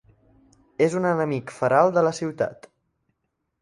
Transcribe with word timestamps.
És 0.85 0.95
un 1.01 1.05
enemic 1.11 1.55
feral 1.59 1.95
de 1.99 2.07
la 2.09 2.17
ciutat. 2.23 2.71